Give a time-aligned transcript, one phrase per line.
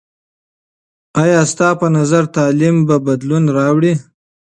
[1.21, 2.75] آیا ستا په نظر تعلیم
[3.07, 3.93] بدلون راوړي؟